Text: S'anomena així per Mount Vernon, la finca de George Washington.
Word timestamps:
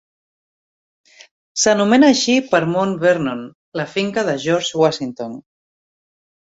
S'anomena 1.65 2.09
així 2.15 2.39
per 2.55 2.63
Mount 2.73 2.97
Vernon, 3.05 3.47
la 3.83 3.89
finca 3.95 4.27
de 4.33 4.39
George 4.49 4.85
Washington. 4.85 5.41